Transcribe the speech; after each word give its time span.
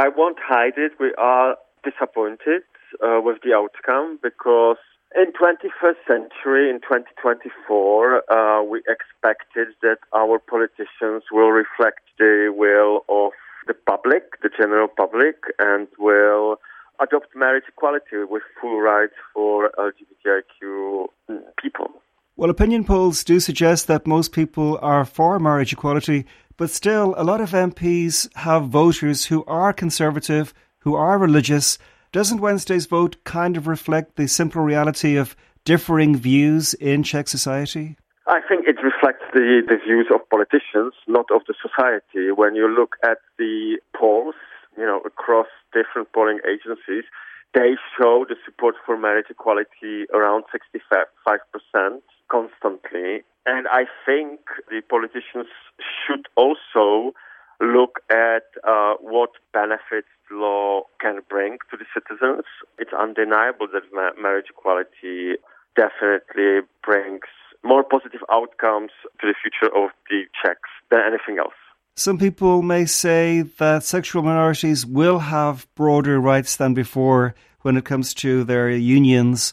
I 0.00 0.08
won't 0.08 0.38
hide 0.40 0.78
it. 0.78 0.92
We 0.98 1.12
are 1.18 1.56
disappointed 1.84 2.62
uh, 3.04 3.20
with 3.22 3.42
the 3.44 3.52
outcome 3.52 4.18
because 4.22 4.78
in 5.14 5.26
21st 5.32 6.00
century, 6.08 6.70
in 6.70 6.80
2024, 6.80 8.32
uh, 8.32 8.62
we 8.62 8.78
expected 8.88 9.68
that 9.82 9.98
our 10.14 10.38
politicians 10.38 11.24
will 11.30 11.50
reflect 11.50 12.00
the 12.18 12.48
will 12.56 13.04
of 13.10 13.32
the 13.66 13.74
public, 13.74 14.40
the 14.42 14.48
general 14.48 14.88
public, 14.88 15.36
and 15.58 15.86
will 15.98 16.56
adopt 16.98 17.36
marriage 17.36 17.64
equality 17.68 18.24
with 18.24 18.42
full 18.58 18.80
rights 18.80 19.18
for 19.34 19.70
LGBTIQ 19.76 21.08
people. 21.60 21.88
Well, 22.36 22.48
opinion 22.48 22.84
polls 22.84 23.22
do 23.22 23.38
suggest 23.38 23.86
that 23.88 24.06
most 24.06 24.32
people 24.32 24.78
are 24.80 25.04
for 25.04 25.38
marriage 25.38 25.74
equality, 25.74 26.24
but 26.60 26.68
still, 26.68 27.14
a 27.16 27.24
lot 27.24 27.40
of 27.40 27.52
MPs 27.52 28.28
have 28.36 28.68
voters 28.68 29.24
who 29.24 29.46
are 29.46 29.72
conservative, 29.72 30.52
who 30.80 30.94
are 30.94 31.16
religious. 31.16 31.78
Doesn't 32.12 32.42
Wednesday's 32.42 32.84
vote 32.84 33.16
kind 33.24 33.56
of 33.56 33.66
reflect 33.66 34.16
the 34.16 34.28
simple 34.28 34.60
reality 34.60 35.16
of 35.16 35.34
differing 35.64 36.14
views 36.18 36.74
in 36.74 37.02
Czech 37.02 37.28
society? 37.28 37.96
I 38.26 38.40
think 38.46 38.68
it 38.68 38.76
reflects 38.84 39.24
the, 39.32 39.62
the 39.66 39.78
views 39.86 40.08
of 40.12 40.20
politicians, 40.28 40.92
not 41.08 41.24
of 41.34 41.40
the 41.48 41.54
society. 41.64 42.30
When 42.30 42.54
you 42.54 42.68
look 42.68 42.96
at 43.02 43.16
the 43.38 43.78
polls, 43.96 44.34
you 44.76 44.84
know, 44.84 45.00
across 45.06 45.46
different 45.72 46.12
polling 46.12 46.40
agencies, 46.44 47.04
they 47.54 47.76
show 47.96 48.26
the 48.28 48.36
support 48.44 48.74
for 48.84 48.98
marriage 48.98 49.30
equality 49.30 50.04
around 50.12 50.44
65% 50.52 52.02
constantly. 52.30 53.24
And 53.46 53.66
I 53.68 53.86
think 54.04 54.40
the 54.68 54.82
politicians 54.88 55.48
also 56.80 57.12
look 57.60 58.00
at 58.10 58.44
uh, 58.66 58.94
what 59.00 59.30
benefits 59.52 60.08
the 60.30 60.36
law 60.36 60.82
can 61.00 61.20
bring 61.28 61.58
to 61.70 61.76
the 61.76 61.84
citizens. 61.92 62.44
It's 62.78 62.92
undeniable 62.98 63.66
that 63.72 63.82
ma- 63.92 64.20
marriage 64.20 64.46
equality 64.50 65.34
definitely 65.76 66.66
brings 66.84 67.26
more 67.62 67.84
positive 67.84 68.20
outcomes 68.32 68.90
to 69.20 69.26
the 69.26 69.34
future 69.42 69.74
of 69.76 69.90
the 70.08 70.22
Czechs 70.42 70.70
than 70.90 71.00
anything 71.06 71.38
else. 71.38 71.54
Some 71.96 72.16
people 72.16 72.62
may 72.62 72.86
say 72.86 73.42
that 73.58 73.84
sexual 73.84 74.22
minorities 74.22 74.86
will 74.86 75.18
have 75.18 75.66
broader 75.74 76.18
rights 76.18 76.56
than 76.56 76.72
before 76.72 77.34
when 77.60 77.76
it 77.76 77.84
comes 77.84 78.14
to 78.14 78.42
their 78.44 78.70
unions. 78.70 79.52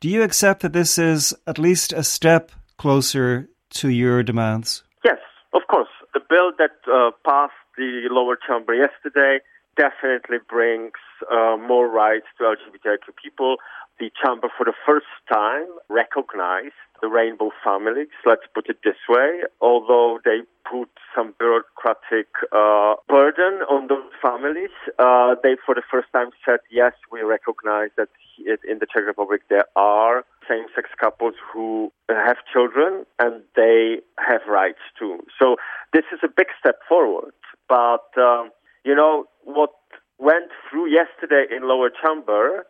Do 0.00 0.10
you 0.10 0.22
accept 0.22 0.60
that 0.60 0.74
this 0.74 0.98
is 0.98 1.32
at 1.46 1.58
least 1.58 1.94
a 1.94 2.02
step 2.02 2.52
closer 2.76 3.48
to 3.70 3.88
your 3.88 4.22
demands? 4.22 4.82
Yes, 5.04 5.18
of 5.54 5.62
course. 5.70 5.88
The 6.16 6.24
bill 6.30 6.50
that 6.56 6.80
uh, 6.88 7.10
passed 7.28 7.52
the 7.76 8.08
lower 8.10 8.38
chamber 8.40 8.72
yesterday 8.72 9.40
definitely 9.76 10.38
brings 10.48 10.96
uh, 11.30 11.58
more 11.58 11.90
rights 11.90 12.24
to 12.38 12.44
LGBTIQ 12.44 13.12
people. 13.22 13.56
The 14.00 14.10
chamber, 14.24 14.48
for 14.56 14.64
the 14.64 14.72
first 14.86 15.12
time, 15.30 15.68
recognized 15.90 16.80
the 17.02 17.08
rainbow 17.08 17.50
families, 17.62 18.08
let's 18.24 18.48
put 18.54 18.70
it 18.70 18.78
this 18.82 18.96
way, 19.10 19.42
although 19.60 20.18
they 20.24 20.40
put 20.64 20.88
some 21.14 21.34
bureaucratic 21.38 22.28
uh, 22.50 22.94
burden 23.08 23.60
on 23.68 23.88
those 23.88 24.10
families, 24.20 24.72
uh, 24.98 25.34
they 25.42 25.56
for 25.64 25.74
the 25.74 25.82
first 25.90 26.08
time 26.12 26.30
said, 26.44 26.60
yes, 26.70 26.92
we 27.12 27.20
recognize 27.20 27.90
that 27.96 28.08
in 28.38 28.78
the 28.78 28.86
Czech 28.86 29.04
Republic 29.06 29.42
there 29.48 29.66
are 29.76 30.24
same-sex 30.48 30.90
couples 31.00 31.34
who 31.52 31.92
have 32.08 32.36
children 32.52 33.04
and 33.18 33.42
they 33.54 33.98
have 34.18 34.40
rights 34.48 34.84
too. 34.98 35.18
So 35.38 35.56
this 35.92 36.04
is 36.12 36.20
a 36.22 36.25
big 36.36 36.48
step 36.58 36.76
forward. 36.88 37.34
But, 37.68 38.06
um, 38.16 38.50
you 38.84 38.94
know, 38.94 39.24
what 39.44 39.70
went 40.18 40.50
through 40.68 40.90
yesterday 40.90 41.44
in 41.54 41.68
lower 41.68 41.90
chamber 41.90 42.66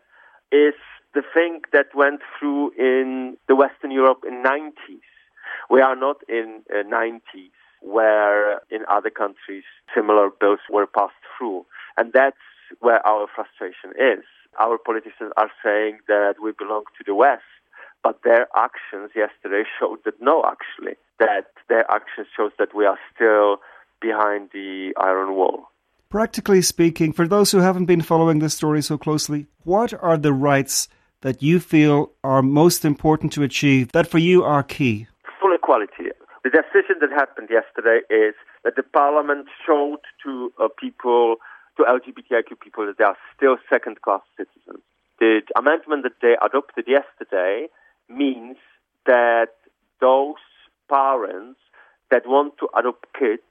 is 0.52 0.74
the 1.14 1.22
thing 1.34 1.60
that 1.72 1.86
went 1.94 2.20
through 2.38 2.72
in 2.78 3.36
the 3.48 3.56
Western 3.56 3.90
Europe 3.90 4.24
in 4.26 4.42
90s. 4.42 5.00
We 5.70 5.80
are 5.80 5.96
not 5.96 6.16
in 6.28 6.62
uh, 6.70 6.82
90s 6.82 7.50
where 7.80 8.60
in 8.70 8.80
other 8.90 9.10
countries 9.10 9.64
similar 9.94 10.30
bills 10.40 10.60
were 10.70 10.86
passed 10.86 11.22
through. 11.36 11.64
And 11.96 12.12
that's 12.12 12.36
where 12.80 13.06
our 13.06 13.26
frustration 13.32 13.90
is. 13.98 14.24
Our 14.58 14.78
politicians 14.78 15.32
are 15.36 15.50
saying 15.64 15.98
that 16.08 16.34
we 16.42 16.52
belong 16.52 16.84
to 16.98 17.04
the 17.06 17.14
West, 17.14 17.44
but 18.06 18.22
their 18.22 18.46
actions 18.56 19.10
yesterday 19.16 19.64
showed 19.80 19.98
that 20.04 20.14
no, 20.20 20.44
actually, 20.46 20.94
that 21.18 21.48
their 21.68 21.84
actions 21.90 22.28
shows 22.36 22.52
that 22.56 22.72
we 22.72 22.86
are 22.86 22.98
still 23.12 23.56
behind 24.00 24.50
the 24.52 24.94
iron 24.96 25.34
wall. 25.34 25.72
Practically 26.08 26.62
speaking, 26.62 27.12
for 27.12 27.26
those 27.26 27.50
who 27.50 27.58
haven't 27.58 27.86
been 27.86 28.00
following 28.00 28.38
this 28.38 28.54
story 28.54 28.80
so 28.80 28.96
closely, 28.96 29.48
what 29.64 29.92
are 30.00 30.16
the 30.16 30.32
rights 30.32 30.86
that 31.22 31.42
you 31.42 31.58
feel 31.58 32.12
are 32.22 32.42
most 32.42 32.84
important 32.84 33.32
to 33.32 33.42
achieve 33.42 33.90
that 33.90 34.06
for 34.06 34.18
you 34.18 34.44
are 34.44 34.62
key? 34.62 35.08
Full 35.40 35.52
equality. 35.52 36.10
The 36.44 36.50
decision 36.50 36.96
that 37.00 37.10
happened 37.10 37.48
yesterday 37.50 38.02
is 38.08 38.36
that 38.62 38.76
the 38.76 38.84
parliament 38.84 39.48
showed 39.66 40.02
to 40.22 40.52
uh, 40.62 40.68
people, 40.78 41.36
to 41.76 41.82
LGBTIQ 41.82 42.60
people, 42.62 42.86
that 42.86 42.98
they 42.98 43.04
are 43.04 43.16
still 43.36 43.56
second 43.68 44.00
class 44.02 44.22
citizens. 44.36 44.84
The 45.18 45.40
amendment 45.58 46.04
that 46.04 46.20
they 46.22 46.36
adopted 46.40 46.84
yesterday 46.86 47.66
means 48.08 48.56
that 49.06 49.48
those 50.00 50.36
parents 50.88 51.58
that 52.10 52.22
want 52.26 52.54
to 52.58 52.68
adopt 52.76 53.06
kids 53.18 53.42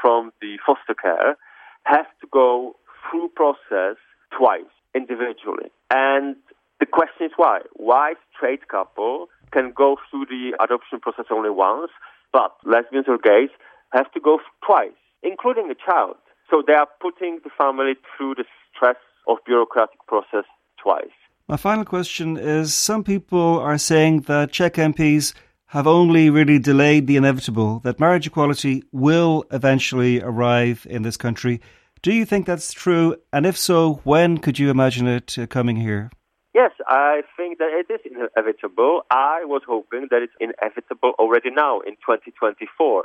from 0.00 0.32
the 0.40 0.58
foster 0.64 0.94
care 0.94 1.36
have 1.84 2.06
to 2.20 2.26
go 2.30 2.76
through 3.10 3.28
process 3.34 3.96
twice 4.36 4.70
individually. 4.94 5.70
And 5.90 6.36
the 6.80 6.86
question 6.86 7.26
is 7.26 7.32
why? 7.36 7.60
Why 7.74 8.14
straight 8.36 8.68
couple 8.68 9.28
can 9.52 9.72
go 9.76 9.96
through 10.10 10.26
the 10.26 10.56
adoption 10.60 11.00
process 11.00 11.26
only 11.30 11.50
once, 11.50 11.90
but 12.32 12.52
lesbians 12.64 13.06
or 13.08 13.18
gays 13.18 13.50
have 13.92 14.10
to 14.12 14.20
go 14.20 14.40
twice, 14.66 14.98
including 15.22 15.70
a 15.70 15.74
child. 15.74 16.16
So 16.50 16.62
they 16.66 16.74
are 16.74 16.88
putting 17.00 17.40
the 17.44 17.50
family 17.56 17.94
through 18.16 18.34
the 18.36 18.44
stress 18.74 18.96
of 19.28 19.38
bureaucratic 19.46 19.98
process 20.06 20.44
twice. 20.82 21.16
My 21.52 21.58
final 21.58 21.84
question 21.84 22.38
is 22.38 22.72
some 22.72 23.04
people 23.04 23.60
are 23.60 23.76
saying 23.76 24.22
that 24.22 24.52
Czech 24.52 24.76
MPs 24.76 25.34
have 25.66 25.86
only 25.86 26.30
really 26.30 26.58
delayed 26.58 27.06
the 27.06 27.18
inevitable, 27.18 27.80
that 27.80 28.00
marriage 28.00 28.26
equality 28.26 28.84
will 28.90 29.44
eventually 29.50 30.22
arrive 30.22 30.86
in 30.88 31.02
this 31.02 31.18
country. 31.18 31.60
Do 32.00 32.10
you 32.10 32.24
think 32.24 32.46
that's 32.46 32.72
true? 32.72 33.16
And 33.34 33.44
if 33.44 33.58
so, 33.58 34.00
when 34.04 34.38
could 34.38 34.58
you 34.58 34.70
imagine 34.70 35.06
it 35.06 35.38
uh, 35.38 35.46
coming 35.46 35.76
here? 35.76 36.10
Yes, 36.54 36.70
I 36.88 37.20
think 37.36 37.58
that 37.58 37.68
it 37.70 37.92
is 37.92 38.00
inevitable. 38.10 39.02
I 39.10 39.44
was 39.44 39.60
hoping 39.68 40.08
that 40.10 40.22
it's 40.22 40.32
inevitable 40.40 41.12
already 41.18 41.50
now 41.50 41.80
in 41.80 41.96
2024. 41.96 43.04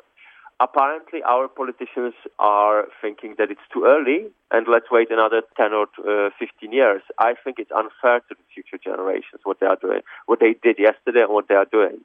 Apparently, 0.59 1.22
our 1.22 1.47
politicians 1.47 2.16
are 2.40 2.88
thinking 3.00 3.35
that 3.38 3.51
it's 3.51 3.68
too 3.72 3.85
early 3.85 4.25
and 4.50 4.66
let's 4.68 4.90
wait 4.90 5.12
another 5.12 5.44
10 5.56 5.72
or 5.72 5.85
uh, 6.00 6.31
15 6.40 6.72
years. 6.72 7.03
I 7.19 7.35
think 7.44 7.59
it's 7.59 7.72
unfair 7.72 8.22
to 8.22 8.34
the 8.34 8.47
future 8.51 8.81
generations 8.84 9.41
what 9.44 9.59
they 9.59 9.68
are 9.68 9.78
doing, 9.79 10.01
what 10.25 10.40
they 10.40 10.56
did 10.63 10.79
yesterday 10.79 11.22
and 11.22 11.31
what 11.31 11.47
they 11.47 11.53
are 11.53 11.69
doing. 11.72 12.00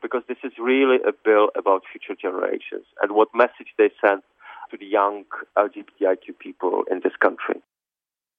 Because 0.00 0.22
this 0.26 0.38
is 0.42 0.52
really 0.58 0.96
a 1.06 1.12
bill 1.12 1.50
about 1.54 1.82
future 1.92 2.18
generations 2.18 2.86
and 3.02 3.12
what 3.12 3.28
message 3.34 3.76
they 3.76 3.90
send 4.00 4.22
to 4.70 4.78
the 4.78 4.86
young 4.86 5.24
LGBTIQ 5.58 6.38
people 6.38 6.84
in 6.90 7.00